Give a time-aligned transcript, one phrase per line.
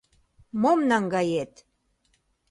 [0.61, 1.53] Мом наҥгает?